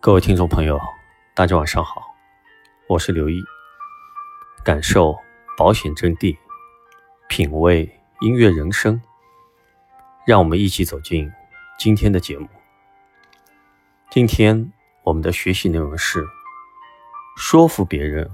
[0.00, 0.80] 各位听众朋友，
[1.32, 2.02] 大家晚上好，
[2.88, 3.40] 我是刘毅，
[4.64, 5.16] 感受
[5.56, 6.36] 保险真谛，
[7.28, 7.88] 品味
[8.20, 9.00] 音乐人生，
[10.26, 11.30] 让我们一起走进
[11.78, 12.48] 今天的节目。
[14.10, 14.72] 今天
[15.04, 16.28] 我们的学习内容是：
[17.36, 18.28] 说服别人，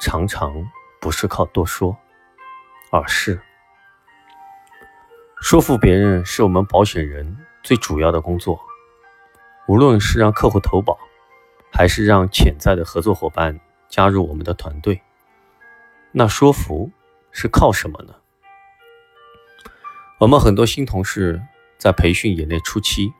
[0.00, 0.54] 常常
[1.00, 1.96] 不是靠多说，
[2.92, 3.40] 而是
[5.44, 8.58] 说服别人是我们保险人最主要的工作。
[9.68, 10.98] 无论是让客户投保，
[11.70, 15.02] 还是让潜在的合作伙伴加入我们的团队，
[16.12, 16.90] 那说服
[17.30, 18.14] 是靠什么呢？
[20.18, 21.42] 我们很多新同事
[21.76, 23.12] 在培训演练初期，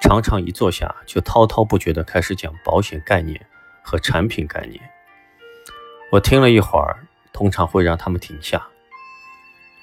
[0.00, 3.38] 常常一坐下就滔滔不绝地开始讲保险概念
[3.82, 4.80] 和产品概念。
[6.10, 8.69] 我听了一会儿，通常会让他们停下。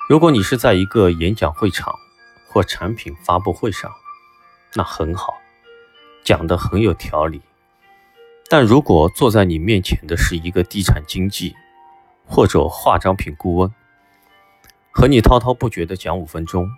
[0.08, 1.94] 如果你是在一个演讲会场
[2.48, 3.94] 或产品发布会上，
[4.74, 5.38] 那很好。
[6.24, 7.42] 讲得很有条理，
[8.50, 11.56] 但如果坐在你面前的是一个地产经纪
[12.26, 13.74] 或者化妆品顾问，
[14.92, 16.70] 和你滔滔不绝地讲五分钟，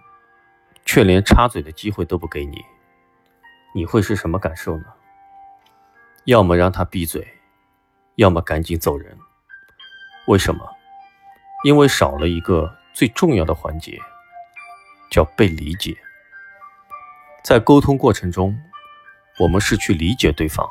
[0.84, 2.64] 却连插嘴的机会都不给你，
[3.76, 4.86] 你会是什么感受呢？
[6.26, 7.28] 要么让他闭嘴，
[8.16, 9.18] 要么赶紧走人。
[10.28, 10.68] 为什么？
[11.64, 13.98] 因为少了一个最重要的环节，
[15.10, 15.96] 叫被理解。
[17.46, 18.54] 在沟通过程中。
[19.40, 20.70] 我们是去理解对方，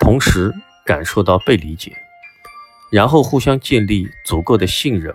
[0.00, 0.52] 同时
[0.84, 1.96] 感受到被理解，
[2.90, 5.14] 然后互相建立足够的信任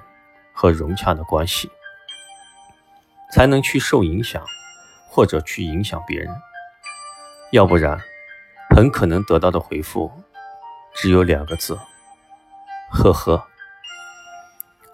[0.54, 1.70] 和融洽的关系，
[3.34, 4.42] 才能去受影响
[5.10, 6.34] 或者去影响别人。
[7.52, 8.00] 要不然，
[8.74, 10.10] 很可能得到的回复
[10.94, 11.78] 只有两个字：
[12.90, 13.51] 呵呵。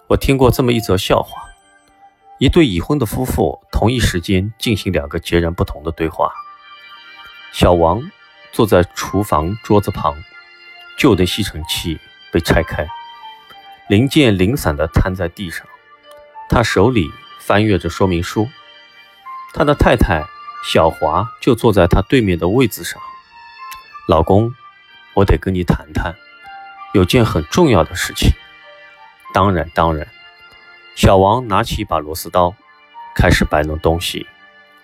[0.08, 1.50] 我听过这么一则笑话：
[2.38, 6.32] 一对已婚的夫妇同一时间进行两个截然不同的对话。
[7.52, 8.10] 小王
[8.50, 10.16] 坐在厨房桌子旁，
[10.96, 12.00] 旧的吸尘器
[12.32, 12.88] 被拆开，
[13.90, 15.66] 零件零散地摊在地上。
[16.48, 18.48] 他手里翻阅着说明书。
[19.52, 20.24] 他的太太
[20.64, 22.98] 小华就坐在他对面的位子上。
[24.06, 24.54] 老公，
[25.12, 26.14] 我得跟你谈谈，
[26.94, 28.30] 有件很重要的事情。
[29.32, 30.06] 当然，当然。
[30.96, 32.52] 小王拿起一把螺丝刀，
[33.14, 34.26] 开始摆弄东西，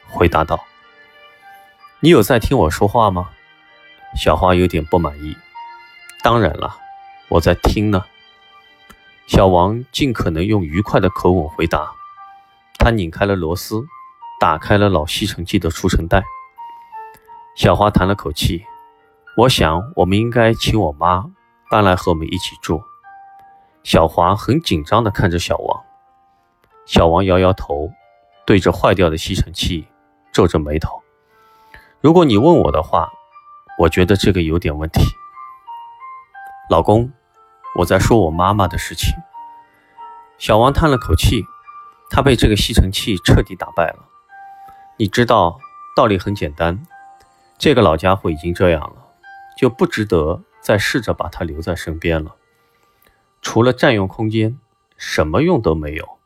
[0.09, 0.65] 回答道。
[2.00, 3.31] 你有在听我说话吗？
[4.16, 5.37] 小花有点不满意。
[6.22, 6.77] 当然了，
[7.28, 8.05] 我在听呢。
[9.27, 11.91] 小王尽可能用愉快的口吻回答。
[12.78, 13.84] 他拧开了螺丝，
[14.38, 16.22] 打开了老吸尘器的除尘袋。
[17.56, 18.65] 小花叹了口气
[19.37, 21.25] ：“我想，我们应该请我妈
[21.71, 22.82] 搬来和我们一起住。”
[23.84, 25.84] 小华很紧张地看着小王。
[26.86, 27.92] 小王摇摇头，
[28.46, 29.86] 对着坏掉的吸尘器
[30.32, 31.02] 皱着眉头。
[32.00, 33.12] 如果你问我的话，
[33.78, 35.04] 我觉得这个有点问题。
[36.70, 37.12] 老公，
[37.76, 39.14] 我在说我妈妈的事情。
[40.38, 41.44] 小王叹了口气，
[42.08, 44.08] 他被这个吸尘器彻底打败了。
[44.96, 45.58] 你知道，
[45.94, 46.86] 道理很简单，
[47.58, 48.96] 这个老家伙已经这样了，
[49.58, 52.34] 就不值得再试着把他留在身边了。
[53.44, 54.59] 除了占用空间，
[54.97, 56.19] 什么用都没有。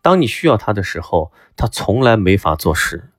[0.00, 3.10] 当你需要它的时候，它从来没法做事。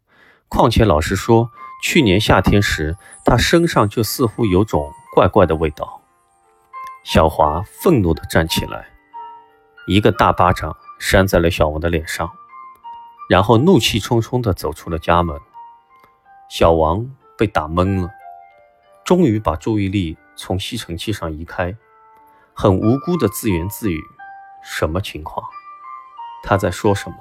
[0.47, 1.51] 况且，老实说。
[1.79, 6.01] 去年夏天时，它身上就似乎有种怪怪的味道。
[7.03, 8.87] 小华愤怒地站起来，
[9.85, 12.31] 一个大巴掌扇在了小王的脸上，
[13.29, 15.39] 然后怒气冲冲地走出了家门。
[16.49, 17.07] 小王
[17.37, 18.09] 被打懵了，
[19.05, 21.75] 终于把注意力从吸尘器上移开，
[22.59, 24.03] 很无辜地自言自语
[24.65, 25.47] ：“什么情况？
[26.41, 27.17] 他在说什么？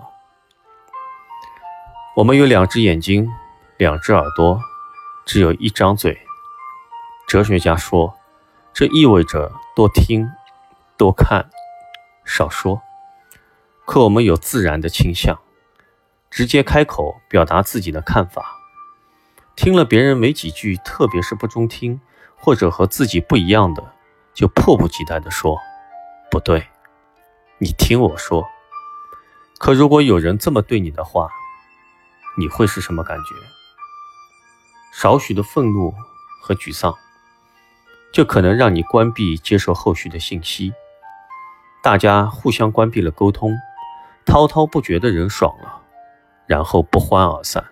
[2.16, 3.30] 我们有两只眼睛。”
[3.76, 4.58] 两只耳朵，
[5.26, 6.18] 只有一张嘴。
[7.28, 8.14] 哲学家说，
[8.72, 10.26] 这意味着多听、
[10.96, 11.50] 多看、
[12.24, 12.80] 少说。
[13.84, 15.38] 可我们有自然的倾向，
[16.30, 18.56] 直接开口表达自己的看法。
[19.54, 22.00] 听了别人没几句，特别是不中听
[22.34, 23.92] 或者和自己不一样的，
[24.36, 25.58] 就迫不及待地说
[26.30, 26.68] ：“不对，
[27.58, 28.46] 你听我说。”
[29.58, 31.30] 可如果有人这么对你的话，
[32.38, 33.34] 你会是什么感觉？
[34.92, 35.94] 少许的愤怒
[36.42, 36.94] 和沮丧，
[38.12, 40.72] 就可能让你关闭接受后续的信息。
[41.82, 43.56] 大家互相关闭了沟通，
[44.26, 45.80] 滔滔不绝的人爽了，
[46.46, 47.64] 然后不欢而散，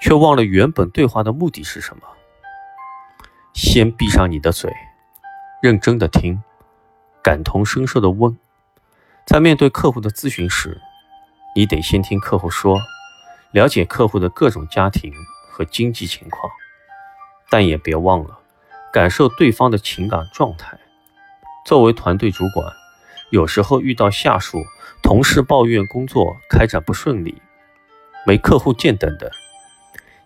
[0.00, 2.02] 却忘了原本对话的目的是什么。
[3.52, 4.72] 先闭上你的嘴，
[5.62, 6.42] 认真的听，
[7.22, 8.36] 感同身受的问。
[9.24, 10.80] 在面对客户的咨询时，
[11.54, 12.80] 你得先听客户说，
[13.52, 15.12] 了解客户的各种家庭
[15.52, 16.50] 和经济情况，
[17.48, 18.40] 但也别忘了
[18.92, 20.76] 感受对方的情感状态。
[21.64, 22.66] 作为团队主管，
[23.30, 24.64] 有时候遇到下属、
[25.00, 27.40] 同事抱怨工作开展不顺利、
[28.26, 29.30] 没客户见等等，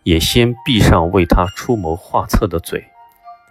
[0.03, 2.89] 也先闭上为他出谋划策的嘴，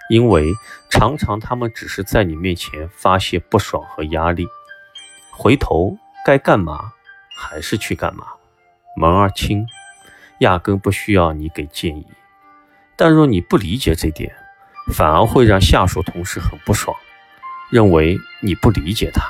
[0.10, 0.54] 因为
[0.90, 4.48] 常常他们只是在你面前发泄不爽和压力，
[5.32, 6.92] 回头该干嘛
[7.38, 8.28] 还是去干嘛。
[8.96, 9.66] 门儿清，
[10.40, 12.08] 压根不需要你给建议。
[12.96, 14.34] 但若你不理解这点，
[14.94, 16.96] 反而会让下属同事很不爽，
[17.72, 19.22] 认为你不理解他。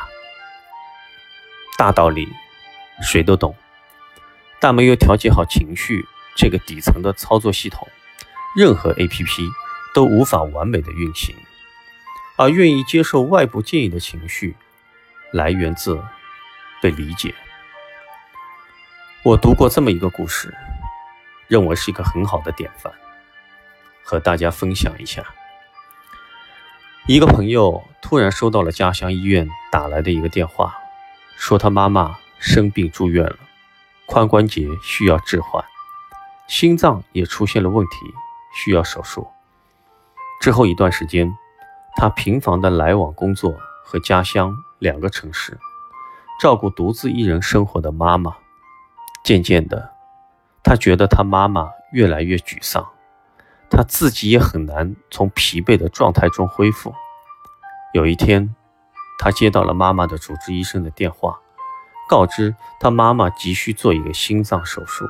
[1.78, 2.28] 大道理
[3.02, 3.56] 谁都懂，
[4.60, 6.06] 但没有调节好情绪
[6.36, 7.88] 这个底层的操作系统，
[8.56, 9.50] 任何 APP
[9.96, 11.34] 都无法完美的运行。
[12.36, 14.58] 而愿意接受外部建议的情绪，
[15.32, 16.04] 来源自
[16.82, 17.34] 被理解。
[19.24, 20.54] 我读过这么一个故事，
[21.48, 22.92] 认为是一个很好的典范，
[24.04, 25.24] 和大家分享一下。
[27.08, 30.76] 一个朋友突然收到了家乡医院打来的一个电话，
[31.38, 33.38] 说他妈妈生病住院了，
[34.08, 35.64] 髋关节需要置换，
[36.48, 37.98] 心脏也出现了问题，
[38.54, 39.26] 需要手术。
[40.46, 41.36] 之后一段时间，
[41.96, 43.52] 他频繁的来往工作
[43.84, 45.58] 和家乡两个城市，
[46.40, 48.36] 照顾独自一人生活的妈妈。
[49.24, 49.90] 渐渐的，
[50.62, 52.88] 他觉得他妈妈越来越沮丧，
[53.72, 56.94] 他自己也很难从疲惫的状态中恢复。
[57.96, 58.56] 有一天，
[59.18, 61.40] 他接到了妈妈的主治医生的电话，
[62.08, 65.06] 告知他妈妈急需做一个心脏手术，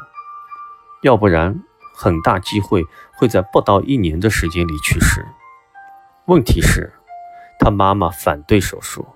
[1.02, 1.62] 要不然
[1.96, 2.84] 很大机会
[3.14, 5.26] 会在不到一年的时间里去世。
[6.26, 6.94] 问题是，
[7.58, 9.08] 他妈妈反对手术，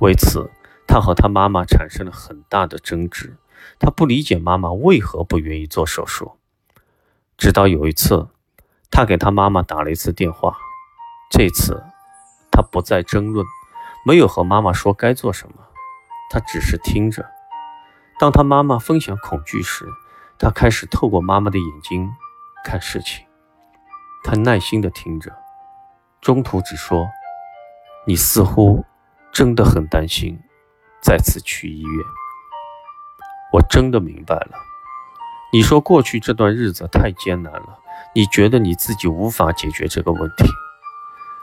[0.00, 0.50] 为此
[0.86, 3.36] 他和他妈妈产生了很大的争执。
[3.78, 6.32] 他不理解妈妈为何不愿意做手术，
[7.38, 8.28] 直到有一次，
[8.90, 10.56] 他给他妈妈打了一次电话。
[11.30, 11.82] 这次，
[12.52, 13.44] 他不再争论，
[14.04, 15.54] 没有和妈妈说该做什么，
[16.30, 17.26] 他只是听着。
[18.20, 19.86] 当他妈妈分享恐惧时，
[20.38, 22.08] 他开始透过妈妈的眼睛
[22.64, 23.24] 看事情。
[24.24, 25.32] 他耐心地听着，
[26.20, 27.08] 中途只说
[28.06, 28.84] ：“你似乎
[29.32, 30.38] 真的很担心
[31.00, 32.04] 再次去医院。”
[33.52, 34.50] 我真的明白了，
[35.52, 37.78] 你说过去这段日子太艰难了，
[38.14, 40.44] 你觉得你自己无法解决这个问题。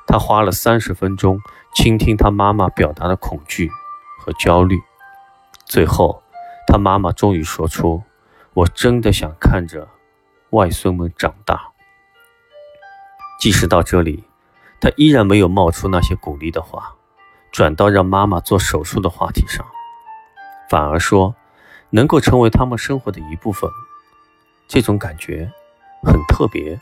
[0.06, 1.40] 他花了三十分钟
[1.74, 3.72] 倾听他妈妈表达的恐惧
[4.20, 4.80] 和焦虑，
[5.66, 6.22] 最后，
[6.68, 8.04] 他妈妈终于说出
[8.54, 9.88] ：“我真的想看着
[10.52, 11.72] 外孙们长大。”
[13.40, 14.24] 即使到这里，
[14.80, 16.96] 他依然没有冒出那些鼓励的话，
[17.52, 19.66] 转到让妈妈做手术的话题上，
[20.70, 21.36] 反而说。
[21.96, 23.70] 能够成为他们生活的一部分，
[24.68, 25.48] 这种感觉
[26.02, 26.82] 很特别，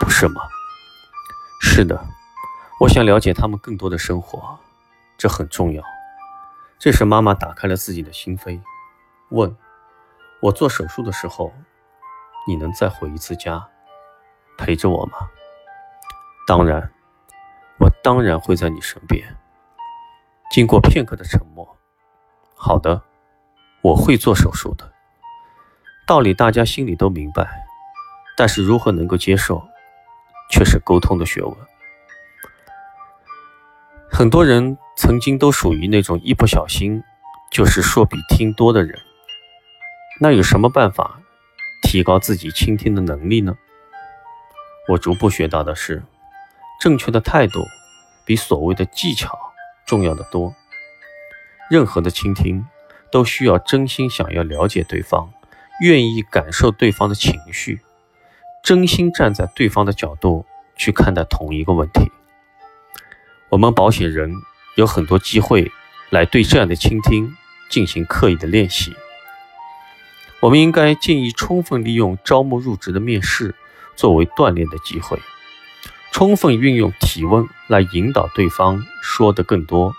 [0.00, 0.40] 不是吗？
[1.60, 2.02] 是的，
[2.80, 4.58] 我想了解他们更多的生活，
[5.18, 5.82] 这很重要。
[6.78, 8.58] 这时，妈妈打开了自己的心扉，
[9.28, 9.54] 问
[10.40, 11.52] ：“我做手术的时候，
[12.46, 13.68] 你能再回一次家，
[14.56, 15.28] 陪着我吗
[16.46, 16.90] ？”“当然，
[17.78, 19.36] 我当然会在你身边。”
[20.50, 21.76] 经过片刻的沉默
[22.54, 23.02] ，“好的。”
[23.80, 24.92] 我会做手术的，
[26.04, 27.64] 道理大家心里都明白，
[28.36, 29.62] 但是如何能够接受，
[30.50, 31.56] 却是沟通的学问。
[34.10, 37.00] 很多人曾经都属于那种一不小心
[37.52, 39.00] 就是说比听多的人，
[40.20, 41.20] 那有什么办法
[41.82, 43.56] 提高自己倾听的能力呢？
[44.88, 46.02] 我逐步学到的是，
[46.80, 47.64] 正确的态度
[48.24, 49.38] 比所谓的技巧
[49.86, 50.54] 重要的多。
[51.70, 52.66] 任何的倾听。
[53.10, 55.32] 都需要真心想要了解对方，
[55.80, 57.80] 愿意感受对方的情绪，
[58.62, 60.44] 真心站在对方的角度
[60.76, 62.12] 去看待同一个问题。
[63.48, 64.30] 我们保险人
[64.76, 65.72] 有很多机会
[66.10, 67.34] 来对这样的倾听
[67.70, 68.94] 进行刻意的练习。
[70.40, 73.56] 我们应该建议充分利用招募入职的面试
[73.96, 75.20] 作为锻炼的机会，
[76.12, 79.92] 充分运用提问来引导对方说的更多，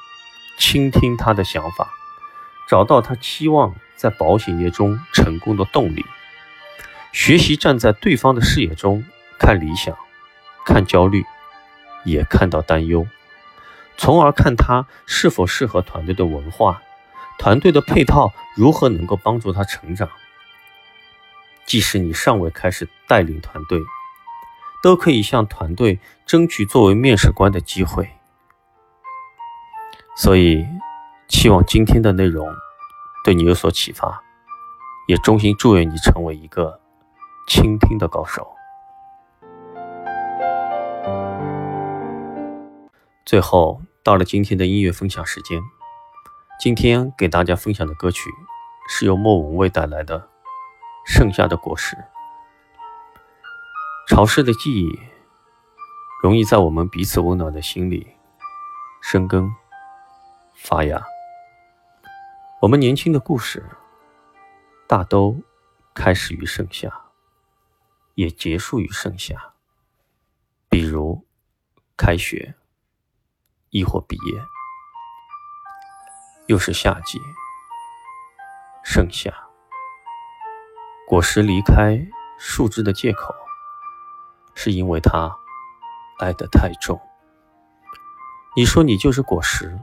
[0.58, 1.90] 倾听他的想法。
[2.70, 6.06] 找到他期望在保险业中成功的动力，
[7.12, 9.04] 学习站在对方的视野中
[9.40, 9.98] 看理想、
[10.66, 11.26] 看焦虑，
[12.06, 13.06] 也看到担忧，
[13.98, 16.82] 从而看他是否适合团队的文化，
[17.40, 20.08] 团队的配套如何能够帮助他成长。
[21.70, 23.80] 即使你尚未开始带领团队，
[24.84, 28.10] 都可以向团队争取作为面试官的机会。
[30.18, 30.66] 所以。
[31.32, 32.52] 期望今天的内容
[33.24, 34.24] 对你有所启发，
[35.08, 36.82] 也衷心祝愿你成为一个
[37.48, 38.48] 倾听的高手。
[43.24, 45.62] 最后到了今天的音乐分享时间，
[46.60, 48.32] 今天给大家分享的歌曲
[48.88, 50.20] 是由莫文蔚带来的
[51.12, 51.96] 《盛夏的果实》。
[54.08, 55.00] 潮湿的记忆
[56.22, 58.16] 容易在我们彼此温暖的心里
[59.02, 59.52] 生根
[60.56, 61.04] 发芽。
[62.62, 63.66] 我们年轻的故事
[64.88, 65.36] 大都
[65.96, 66.90] 开始于盛夏，
[68.14, 69.56] 也结束于盛夏。
[70.70, 71.26] 比如
[71.98, 72.54] 开学，
[73.72, 74.42] 亦或毕业，
[76.46, 77.20] 又是夏季，
[78.84, 79.49] 盛夏，
[81.10, 82.00] 果实离开
[82.38, 83.34] 树枝的借口。
[84.54, 85.34] 是因为它
[86.20, 87.00] 爱得太重。
[88.58, 89.80] 你说你就是果实，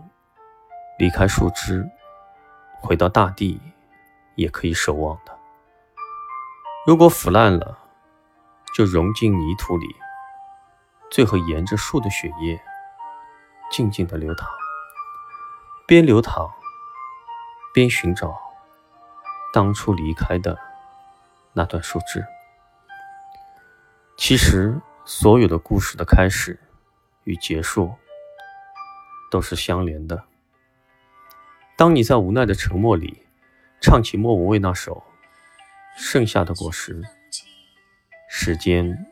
[0.99, 1.89] 离开树枝，
[2.79, 3.59] 回到大地，
[4.35, 5.37] 也可以守望的。
[6.87, 7.79] 如果腐烂了，
[8.75, 9.97] 就融进泥土里，
[11.11, 12.61] 最后沿着树的血液
[13.71, 14.47] 静静的流淌，
[15.87, 16.53] 边流淌
[17.73, 18.39] 边寻找
[19.55, 20.66] 当初离开的
[21.57, 22.23] 那段树枝。
[24.19, 26.61] 其实，所有的故事的开始
[27.25, 27.95] 与结束
[29.31, 30.25] 都是相连的。
[31.79, 33.23] 当你在无奈的沉默里
[33.81, 35.03] 唱起莫文蔚那首
[36.01, 37.01] 《盛夏的果实》，
[38.29, 39.07] 时间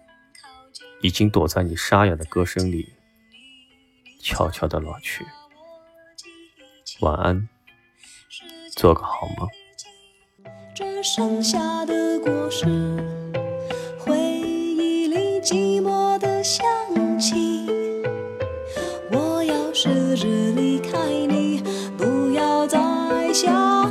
[1.01, 2.93] 已经躲在你沙哑的歌声里
[4.21, 5.25] 悄悄的老去。
[7.01, 7.49] 晚安，
[8.77, 9.49] 做个好梦。
[11.05, 12.65] 这盛夏的果实。
[13.99, 16.65] 回忆里寂寞的香
[17.19, 17.67] 气，
[19.13, 21.63] 我要试着离开你，
[21.99, 22.79] 不要再
[23.35, 23.84] 想